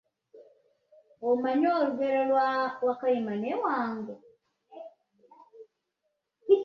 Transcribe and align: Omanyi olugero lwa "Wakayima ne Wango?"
Omanyi 1.29 1.67
olugero 1.77 2.21
lwa 2.29 2.47
"Wakayima 2.85 3.33
ne 3.41 3.51
Wango?" 3.61 4.15